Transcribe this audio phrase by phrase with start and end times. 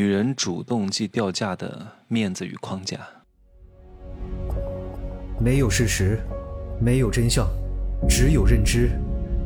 [0.00, 3.06] 女人主动即掉价的面子与框架。
[5.38, 6.18] 没有事实，
[6.80, 7.46] 没有真相，
[8.08, 8.92] 只有认知，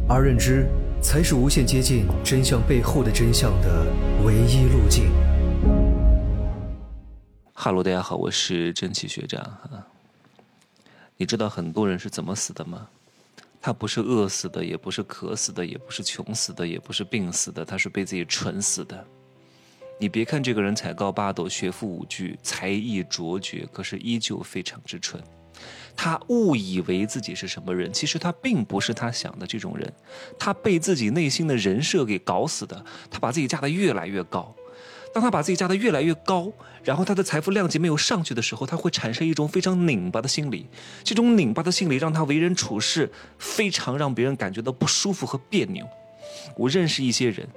[0.08, 0.64] 而认知
[1.02, 3.84] 才是无限接近真相背后的真相的
[4.24, 5.10] 唯一路径。
[7.52, 9.84] 哈喽，大家好，我是真奇学长啊。
[11.16, 12.86] 你知道很多人是怎么死的吗？
[13.60, 19.04] 他不是饿死的，也不是渴死的，也不是穷死的，也不是病死的，他是被自己蠢死的。
[19.98, 25.22] 你别看这个人才高八斗、学富五车、才艺卓绝，可是依旧非常之蠢。
[25.96, 29.90] 他误以为自己是什么人，其实他并不是他想的这种人。
[30.36, 32.84] 他被自己内心的人设给搞死的。
[33.08, 34.52] 他把自己架得越来越高。
[35.14, 36.52] 当他把自己架得越来越高，
[36.82, 40.66] 然后他的财富量级没有上去的时候，他会产生一种非常拧巴的心理。
[41.04, 45.88] 这种拧巴的心理让他为人处事非常让别人感觉到不舒服和别扭。
[46.56, 47.48] 我认识一些人，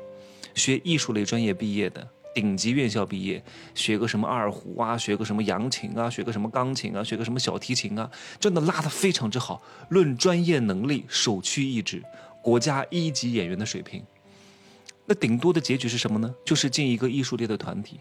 [0.54, 2.08] 学艺术类专业毕业的。
[2.38, 8.08] 顶级院校毕业，学个什么二胡啊，学个什么扬琴啊，学个什么钢琴啊，学个什么小提琴啊，
[8.40, 9.60] 真的拉得非常之好。
[9.90, 12.04] 论专业能力，首屈一指，
[12.40, 14.04] 国家一级演员的水平。
[15.08, 16.32] 那顶多的结局是什么呢？
[16.46, 18.00] 就是进一个艺术类的团体，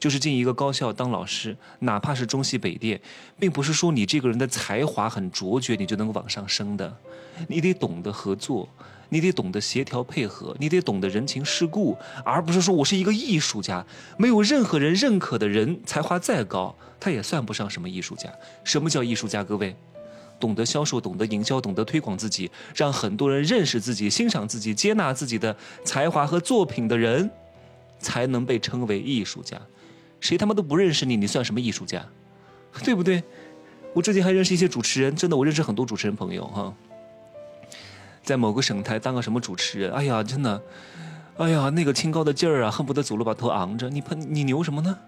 [0.00, 3.00] 就是进一个高校当老师，哪怕是中戏北电，
[3.38, 6.96] 并不是说你这个人的才华很卓绝，你就能往上升的，
[7.46, 8.68] 你得懂得合作。
[9.08, 13.84] 你得懂得协调配合，你得懂得人情世故，而不是说我是一个艺术家，
[14.16, 18.30] 没有任何人认可的人，才华再高，他也算不上什么艺术家。
[18.64, 19.42] 什么叫艺术家？
[19.42, 19.74] 各位，
[20.38, 27.30] 懂得销售，懂得营销，懂得推广自己，让很多人认识自己、欣赏自己、接纳自己的才华和作品的人，
[27.98, 29.60] 才能被称为艺术家。
[30.20, 32.04] 谁他妈都不认识你，你算什么艺术家？
[32.84, 33.22] 对不对？
[33.94, 36.74] 我最近还认识一些主持人，真的，我认识很多主持人朋友哈。
[38.28, 39.90] 在某个省台当个什么主持人？
[39.90, 40.60] 哎呀，真的，
[41.38, 43.88] 哎呀，那个清高的劲儿啊，恨不得走路把头昂着。
[43.88, 44.98] 你喷你牛什么呢？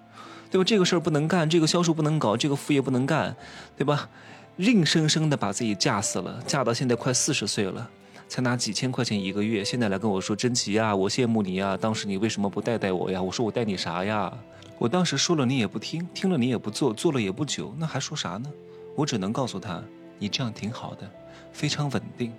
[0.51, 0.65] 对吧？
[0.65, 3.37] 这个事儿不能干，这个销售不能搞，这个副业不能干，
[3.77, 4.09] 对吧？
[4.57, 7.86] 硬生生的把自己架死了，架到现在快四十岁了，
[8.27, 9.63] 才拿几千块钱一个月。
[9.63, 13.23] 现在来跟我说珍奇呀，我羡慕你呀，当时你为什么不带带我呀？
[13.23, 14.33] 我说我带你啥呀？
[14.79, 18.51] 我当时说了你也不听，听了你也不做，做了也不久，那还说啥呢？
[18.97, 19.83] 我只能告诉他，
[20.19, 21.07] 你这样挺好的，
[21.53, 22.33] 非常稳定。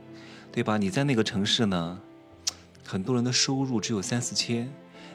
[0.52, 0.78] 对吧？
[0.78, 2.00] 你在那个城市呢，
[2.86, 4.70] 很多人的收入只有三四千，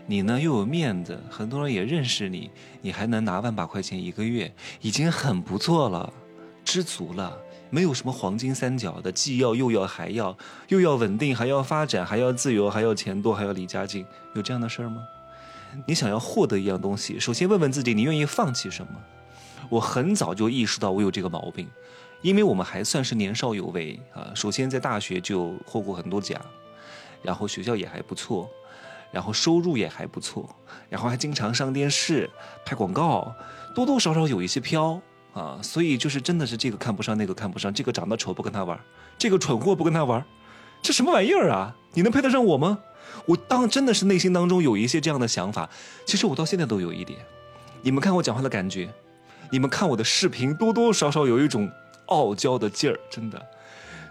[0.07, 6.11] 你呢又有面子，很多人也认识你，你还能拿万把块钱一个月，已经很不错了，
[6.65, 7.37] 知足了，
[7.69, 10.37] 没有什么黄金三角的，既要又要还要，
[10.69, 15.03] 又要稳定，还要发展，还要自由，还要钱多，还要离家近，有这样的事儿吗？
[15.87, 18.93] 你想要获得一样东西，首先问问自己，你愿意放弃什么？
[19.69, 21.69] 我很早就意识到我有这个毛病。
[22.23, 26.41] 因为我们还算是年少有为啊，首先在大学就获过很多奖，
[27.23, 28.51] 然后学校也还不错，
[29.13, 30.49] 然后收入也还不错，
[30.89, 32.29] 然后还经常上电视
[32.65, 33.33] 拍广告，
[33.75, 35.01] 多多少少有一些飘
[35.35, 38.79] 啊，所以就是真的是这个看不上那个看不上，这个长得丑不跟他玩，
[39.17, 40.25] 这个蠢货不跟他玩，
[40.83, 41.77] 这什么玩意儿啊？
[41.93, 42.79] 你能配得上我吗？
[43.27, 45.71] 我当真的是内心当中有一些这样的想法，
[46.05, 47.19] 其实我到现在都有一点。
[47.83, 48.89] 你们看我讲话的感觉，
[49.53, 51.71] 你们看我的视频，多多少少有一种。
[52.07, 53.41] 傲娇的劲儿，真的，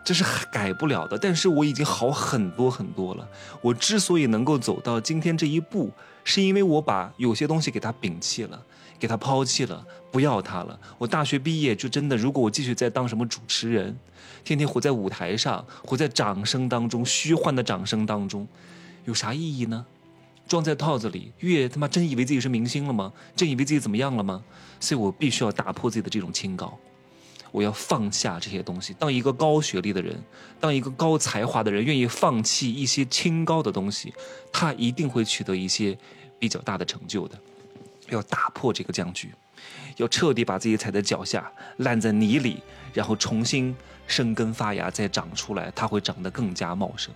[0.03, 1.17] 这是改不了的。
[1.17, 3.27] 但是我已经好很多很多了。
[3.61, 5.91] 我之所以能够走到今天这一步，
[6.23, 8.61] 是因为我把有些东西给他摒弃了，
[8.99, 10.79] 给他抛弃了，不要他了。
[10.97, 13.97] 我大学毕业就真的，如果我继续再当什么主持人，
[14.43, 18.47] 天天活在舞台上，活在掌声当中，虚幻的掌声当中，
[19.05, 19.85] 有啥意义呢？
[20.47, 23.11] 装在套子里，越他妈真以为自己是明星了吗？
[23.35, 24.43] 真以为自己怎么样了吗？
[24.79, 26.77] 所以我必须要打破自己的这种清高。
[27.55, 28.93] 我要放下这些东西。
[28.99, 30.21] 当一个高学历的人，
[30.59, 34.13] 当一个高才华的人，愿意放弃一些清高的东西，
[34.51, 35.97] 他一定会取得一些
[36.37, 37.39] 比较大的成就的。
[38.09, 39.31] 要打破这个僵局，
[39.95, 42.61] 要彻底把自己踩在脚下，烂在泥里，
[42.93, 43.73] 然后重新
[44.05, 47.15] 生根发芽，再长出来，它会长得更加茂盛。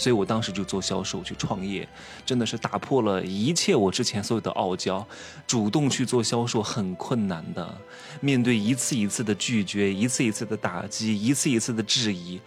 [0.00, 1.86] 所以我当时就做销售去创业，
[2.24, 5.06] 真的是打破了一切我之前所有的傲娇，
[5.46, 7.78] 主动去做销售很困难的，
[8.18, 12.40] 面对一次一次的拒绝，一次一次的打击，一次一次的质疑，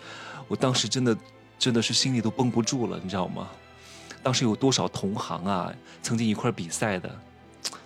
[0.48, 1.16] 我当时真的
[1.60, 3.48] 真的是心里都绷不住了，你知道吗？
[4.24, 7.08] 当时有多少同行啊，曾经一块比赛的，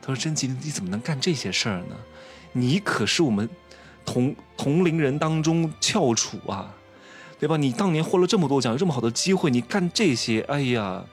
[0.01, 1.95] 他说：“甄吉，你怎么能干这些事儿呢？
[2.53, 3.50] 你可是我们
[4.06, 6.74] 同同龄人当中翘楚啊！”
[7.39, 7.56] 对吧？
[7.57, 11.04] 你当年获了这么多奖，有这么好的机会，你干这些，哎呀，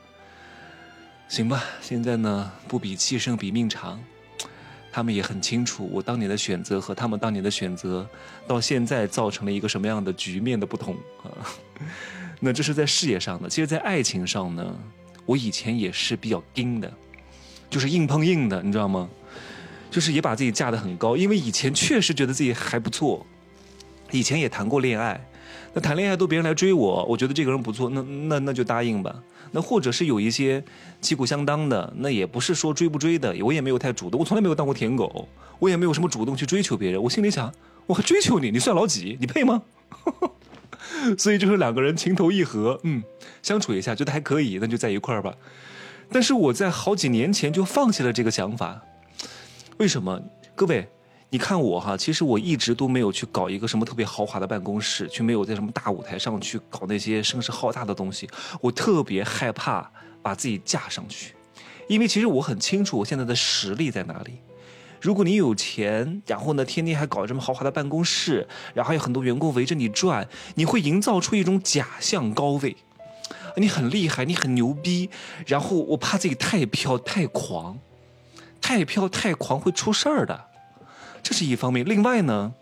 [1.28, 1.62] 行吧。
[1.80, 4.00] 现在呢，不比气盛，比命长。
[4.90, 8.08] 他们也很清楚，我当年的选择和他们当年的选择，
[8.46, 11.28] 到现在造成了一个什么样的局面的不同啊。
[12.40, 14.78] 那这是在事业上的，其实，在爱情上呢，
[15.26, 16.92] 我以前也是比较硬的。
[17.68, 19.08] 就是硬碰硬的，你知道吗？
[19.90, 23.26] 就是也把自己架得很高，因为以前确实觉得自己还不错，
[24.12, 25.20] 以前也谈过恋爱，
[25.72, 29.22] 那谈恋爱都别人来追我，我觉得这个人不错，那那那就答应吧。
[29.52, 30.62] 那或者是有一些
[31.00, 35.28] 旗鼓相当的，那也不是说追不追的，我也没有太主动，我从来没有当过舔狗，
[35.58, 37.02] 我也没有什么主动去追求别人。
[37.02, 37.52] 我心里想，
[37.86, 39.16] 我还追求你，你算老几？
[39.20, 39.62] 你配吗？
[41.18, 43.02] 所以就是两个人情投意合，嗯，
[43.42, 45.34] 相处一下觉得还可以，那就在一块儿吧。
[46.10, 48.82] 但是我在好几年前就放弃了这个想法。
[49.78, 50.20] 为什么？
[50.54, 50.88] 各位，
[51.34, 58.30] 你看我哈，其实我一直都没有去搞一个什么特别豪华的办公室，去没有在什么大舞台上去搞那些声势浩大的东西。
[58.60, 59.90] 我特别害怕
[60.22, 61.34] 把自己架上去，
[61.88, 64.34] 因为其实我很清楚我现在的实力在哪里。
[65.00, 72.76] 如果你有钱，然后呢，天天还搞这么豪华的办公室，然后有很多员工围着你转，你会营造出一种假象高位，
[73.56, 75.10] 你很厉害，你很牛逼，
[75.46, 77.76] 然后我怕自己太飘太狂。
[78.60, 80.44] 太飘太狂会出事儿的，
[81.24, 81.84] 这是一方面。
[81.84, 82.54] 另外呢，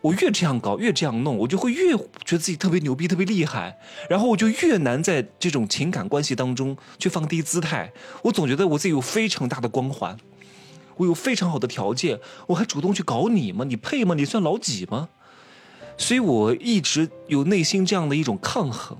[0.00, 3.78] 我越这样搞，越这样弄，我就会越觉得自己特别牛逼、特别厉害，
[4.10, 7.92] 然后我就越难在这种情感关系当中去放低姿态。
[8.22, 10.16] 我总觉得我自己有非常大的光环，
[10.96, 12.18] 我有非常好的条件，
[12.48, 13.64] 我还主动去搞你吗？
[13.64, 14.14] 你配吗？
[14.16, 15.08] 你算老几吗？
[15.98, 18.96] 所以我一直有内心这样的一种抗衡，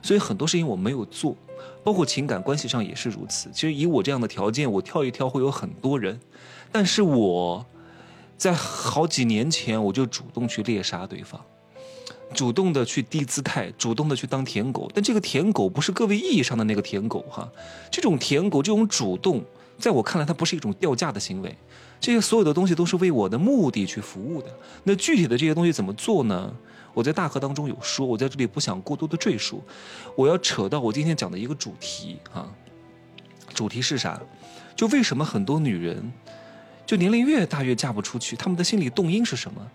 [0.00, 1.36] 所以很多事情我没有做。
[1.84, 3.50] 包括情感关系上也是如此。
[3.52, 6.18] 其实以我这样的条件，我跳一跳会有很多人，
[6.70, 7.64] 但是我
[8.42, 11.40] 在好几年前我就主动去猎杀对方，
[12.34, 14.90] 主动的去低姿态，主动的去当舔狗。
[14.92, 17.48] 但这个舔狗不是各位意义上的那个舔狗哈，
[17.88, 19.44] 这种舔狗这种主动，
[19.78, 21.56] 在我看来它不是一种掉价的行为，
[22.00, 24.48] 这些所有的东西都是为我的目的去服务的。
[24.82, 26.52] 那具体的这些东西怎么做呢？
[26.92, 29.62] 我在大河当中有说，我在这里不想过多的赘述，
[30.16, 32.50] 我要扯到我今天讲的一个主题啊，
[33.54, 34.20] 主题是啥？
[34.74, 36.12] 就为什么很多女人，
[36.84, 38.36] 就年龄越大越嫁不出去？
[38.36, 39.70] 她们的心理动因是什么？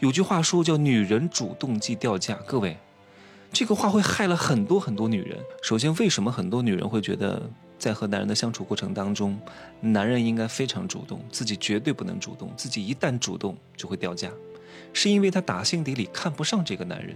[0.00, 2.76] 有句话说叫“女人主动即掉价”，各位，
[3.52, 5.38] 这个话会害了很多很多女人。
[5.62, 7.48] 首先，为什么很多女人会觉得
[7.78, 9.38] 在和男人的相处过程当中，
[9.80, 14.30] 男人应该非常主动，自己绝对不能主动，自己一旦主动就会掉价？
[14.92, 17.14] 是因为他打心底里看不上这个男人，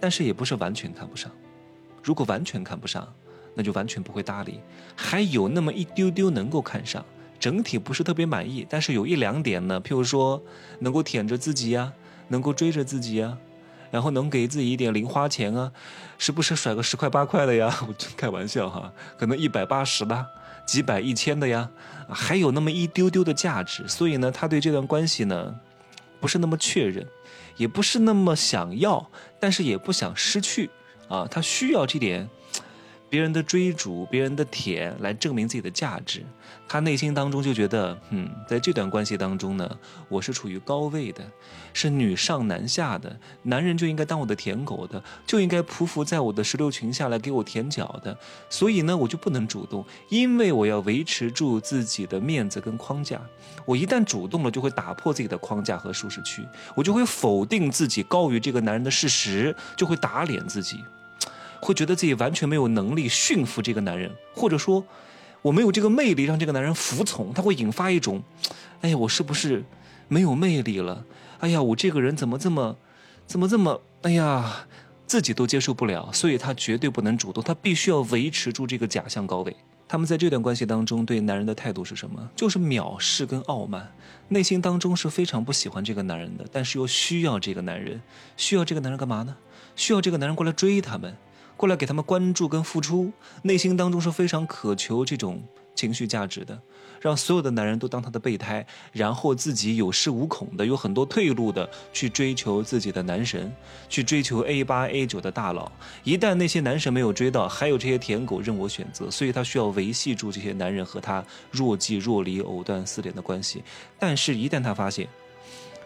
[0.00, 1.30] 但是也不是完全看不上。
[2.02, 3.06] 如果完全看不上，
[3.54, 4.60] 那就完全不会搭理。
[4.96, 7.04] 还有那么一丢丢能够看上，
[7.44, 10.42] 整体不是特别满意，但是有一两点呢，譬如说
[10.78, 11.92] 能够舔着自己呀，
[12.28, 13.36] 能够追着自己呀，
[13.90, 15.70] 然后能给自己一点零花钱啊，
[16.16, 20.26] 时不时甩个十块八块的呀， 我开玩笑哈，可能一百八十的，
[20.64, 21.68] 几百一千的呀，
[22.08, 25.54] 还有那么一丢丢的价值，所以呢，他对这段关系呢。
[26.20, 27.06] 不是那么确认，
[27.58, 30.70] 也不是那么想要，但是也不想失去
[31.06, 32.26] 啊，他需要这点。
[33.14, 36.26] 别人的追逐，别人的舔，来证明自己的价值。
[36.66, 39.78] 他内心当中就觉得，嗯，在这段关系当中呢，
[40.08, 41.24] 我是处于高位的，
[41.72, 48.18] 是女上男下的，男人就应该当我的舔狗的，就应该匍匐在我的石榴裙下来给我舔脚的。
[48.50, 53.20] 所以呢，我就不能主动，因为我要维持住自己的面子跟框架。
[53.64, 56.44] 我一旦主动了，就会打破自己的框架和舒适区，
[56.74, 60.82] 我就会否定自己高于这个男人的事实，就会打脸自己。
[61.64, 64.84] 会觉得自己完全没有能力驯服这个男人，或者说
[65.40, 68.22] 我没有这个魅力让这个男人服从，他会引发一种，
[68.82, 69.64] 哎呀，我是不是
[70.06, 71.06] 没有魅力了？
[71.40, 72.76] 哎呀，我这个人怎么这么，
[73.26, 74.66] 怎么这么，哎呀，
[75.06, 79.56] 自己都接受不了，所以他绝对不能主动，他必须要维持住这个假象高位。
[79.88, 82.28] 他们在这段关系当中对男人的态度是什么？
[82.36, 83.90] 就是藐视跟傲慢，
[84.28, 88.02] 内心当中是非常不喜欢这个男人的，但是又需要这个男人，
[88.36, 89.34] 需要这个男人干嘛呢？
[89.76, 91.16] 需要这个男人过来追他们。
[91.56, 95.42] 过来给他们关注跟付出，内心当中是非常渴求这种
[95.74, 96.60] 情绪价值的，
[97.00, 103.52] 让所有的男人都当他的备胎，然后自己有恃无恐的，有很多退路的去追求自己的男神，
[103.88, 105.70] 去追求 A 八 A 九的大佬。
[106.02, 113.62] 一旦那些男神没有追到，还有这些舔狗任我选择，所以他需要维系住这些男人和他若即若离、藕断丝连的关系。
[113.98, 115.08] 但是，一旦他发现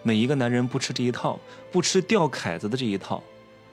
[0.02, 1.38] 每一个男人不吃这一套，
[1.70, 3.22] 不吃掉凯子的这一套。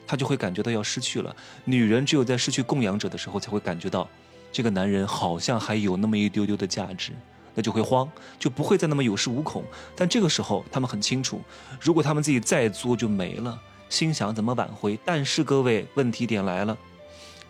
[0.07, 1.35] 他就会感觉到要失去了。
[1.63, 4.07] 女人只有在失去供养者的时候，才会感觉到，
[4.51, 7.11] 这个男人好像还有那么一丢丢的价值，
[7.53, 9.63] 那就会慌，就不会再那么有恃无恐。
[9.95, 11.41] 但这个时候，他们很清楚，
[11.79, 13.59] 如果他们自己再作就没了，
[13.89, 14.99] 心想怎么挽回？
[15.05, 16.77] 但是各位，问题点来了，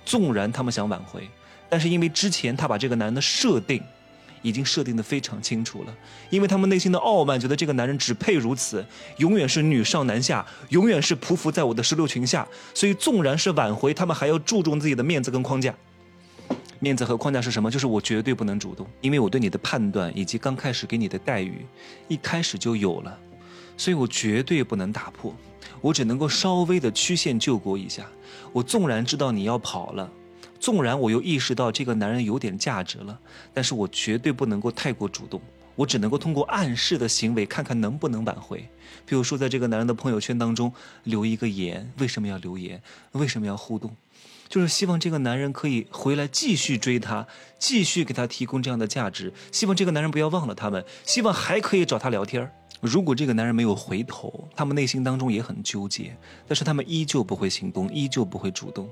[0.05, 1.29] 纵然他们想挽回，
[1.69, 3.83] 但是因为之前他把这个男的设定。
[4.45, 5.97] 已经设定的非常清楚了，
[6.29, 8.85] 因为他们内心的傲慢，觉得这个男人只配如此，
[9.17, 15.73] 永远是女上男下，永远是匍匐在我的石榴裙下，所以纵然是挽回，他们还要注重自己的面子跟框架。
[16.79, 17.71] 面子和框架是什么？
[17.71, 21.65] 就是我绝对不能主动，因为我对你的判断以及刚开始给你的待遇，
[22.07, 23.17] 一开始就有了，
[23.75, 25.35] 所以我绝对不能打破，
[25.81, 28.05] 我只能够稍微的曲线救国一下。
[28.53, 30.11] 我纵然知道你要跑了，
[30.59, 33.19] 纵然我又意识到这个男人有点价值了，
[33.53, 35.41] 但是我绝对不能够太过主动。
[35.75, 38.65] 我只能够通过暗示的行为，看看能不能挽回。
[39.05, 40.71] 比如说，在这个男人的朋友圈当中
[41.03, 42.81] 留一个言，为什么要留言？
[43.11, 43.93] 为什么要互动？
[44.47, 47.27] 就是希望这个男人可以回来继续追她，
[47.59, 49.33] 继续给她提供这样的价值。
[49.51, 56.15] 希望这个男人不要忘了他们，希望还可以找他聊天如果这个男人没有回头，他们内心当中也很纠结，
[56.47, 58.89] 但是他们依旧不会行动，依旧不会主动，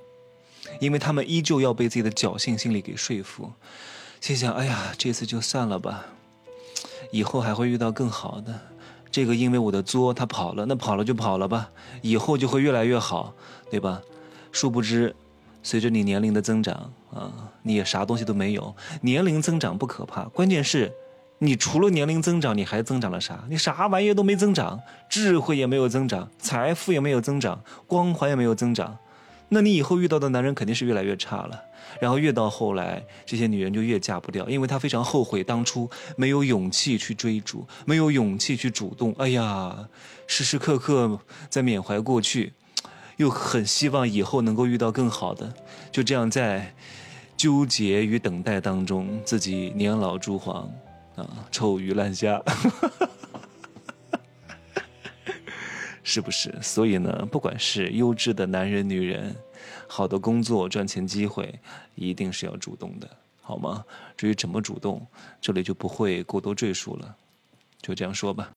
[0.80, 3.52] 因为他们依旧要被自己的侥幸心理给说服，
[4.22, 6.06] 心想：哎呀，这次就算了吧。
[7.12, 8.60] 以后还会遇到更好的，
[9.12, 11.70] 这个因为我的作他跑了，那跑了就跑了吧，
[12.02, 13.34] 以后就会越来越好，
[13.70, 14.02] 对吧？
[14.52, 15.16] 殊不知，
[15.62, 18.76] 随着你年龄的增长啊，你也啥东西都没有。
[19.02, 20.92] 年龄增长不可怕，关键是，
[21.40, 23.44] 你除了年龄增长，你还增长了啥？
[23.50, 24.80] 你啥玩意都没增长，
[25.10, 28.98] 智慧也没有增长，财富也没有增长，光环也没有增长。
[29.50, 31.64] 那你以后遇到的男人肯定是越来越差了，
[32.02, 39.14] 然后越到后来，这些女人就越嫁不掉，因为她非常后悔当初没有勇气去追逐，没有勇气去主动。
[39.20, 39.88] 哎呀，
[40.26, 41.20] 时时刻刻
[41.50, 42.54] 在缅怀过去，
[43.18, 45.54] 又很希望以后能够遇到更好的，
[45.92, 46.74] 就这样在
[47.38, 50.68] 纠结与等待当中，自己年老珠黄，
[51.16, 52.42] 啊，臭鱼烂虾。
[56.04, 56.54] 是不是？
[56.62, 59.34] 所以呢，不管是优质的男人、女人，
[59.88, 61.58] 好的工作、赚钱机会，
[61.96, 63.10] 一定是要主动的，
[63.42, 63.86] 好吗？
[64.18, 65.06] 至于怎么主动，
[65.40, 67.16] 这里就不会过多赘述了，
[67.82, 68.52] 就这样说吧。